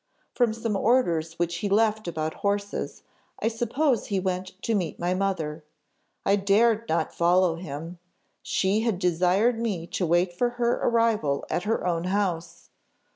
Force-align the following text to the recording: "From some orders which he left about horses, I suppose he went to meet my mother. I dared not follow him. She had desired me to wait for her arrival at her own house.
"From 0.33 0.51
some 0.51 0.75
orders 0.75 1.33
which 1.37 1.57
he 1.57 1.69
left 1.69 2.07
about 2.07 2.33
horses, 2.41 3.03
I 3.39 3.47
suppose 3.49 4.07
he 4.07 4.19
went 4.19 4.59
to 4.63 4.73
meet 4.73 4.97
my 4.97 5.13
mother. 5.13 5.63
I 6.25 6.37
dared 6.37 6.89
not 6.89 7.13
follow 7.13 7.53
him. 7.53 7.99
She 8.41 8.79
had 8.79 8.97
desired 8.97 9.59
me 9.59 9.85
to 9.85 10.07
wait 10.07 10.33
for 10.33 10.49
her 10.57 10.77
arrival 10.77 11.45
at 11.51 11.65
her 11.65 11.85
own 11.85 12.05
house. 12.05 12.71